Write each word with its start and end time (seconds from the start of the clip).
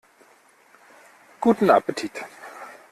Guten 1.41 1.69
Appetit! 1.69 2.25